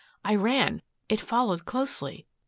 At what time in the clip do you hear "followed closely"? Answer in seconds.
1.21-2.25